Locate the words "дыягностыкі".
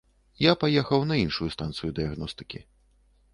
2.01-2.65